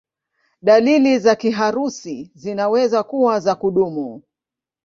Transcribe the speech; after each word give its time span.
Dalili 0.61 1.19
za 1.19 1.35
kiharusi 1.35 2.31
zinaweza 2.35 3.03
kuwa 3.03 3.39
za 3.39 3.55
kudumu. 3.55 4.21